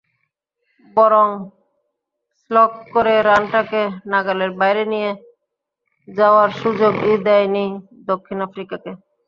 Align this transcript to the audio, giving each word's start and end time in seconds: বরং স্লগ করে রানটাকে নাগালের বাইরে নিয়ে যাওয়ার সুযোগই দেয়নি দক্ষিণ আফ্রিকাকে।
বরং 0.97 1.27
স্লগ 2.39 2.71
করে 2.93 3.13
রানটাকে 3.21 3.81
নাগালের 4.05 4.51
বাইরে 4.59 4.83
নিয়ে 4.85 5.11
যাওয়ার 6.07 6.49
সুযোগই 6.61 7.15
দেয়নি 7.27 7.65
দক্ষিণ 8.05 8.37
আফ্রিকাকে। 8.41 8.91